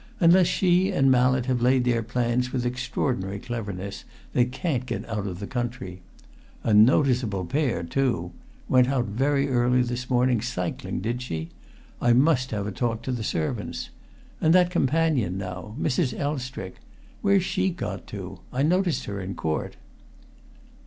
[0.19, 5.27] "Unless she and Mallett have laid their plans with extraordinary cleverness, they can't get out
[5.27, 6.01] of the country.
[6.63, 8.31] A noticeable pair too!
[8.67, 11.49] Went out very early this morning, cycling, did she?
[12.01, 13.91] I must have a talk to the servants.
[14.41, 16.17] And that companion, now Mrs.
[16.19, 16.77] Elstrick
[17.21, 18.39] where's she got to?
[18.51, 19.75] I noticed her in court."